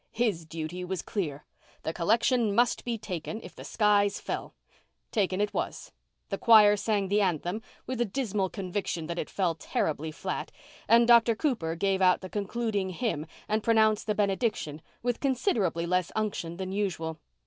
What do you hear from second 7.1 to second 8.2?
anthem, with a